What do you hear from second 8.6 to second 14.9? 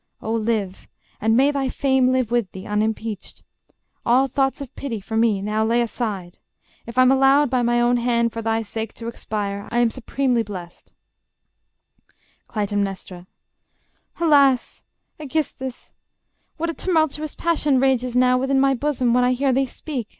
sake, to expire, I am supremely blest. Cly. Alas!...